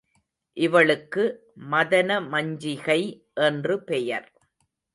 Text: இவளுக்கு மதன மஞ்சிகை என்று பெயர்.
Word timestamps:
இவளுக்கு 0.57 1.23
மதன 1.71 2.09
மஞ்சிகை 2.31 3.01
என்று 3.41 3.83
பெயர். 3.83 4.27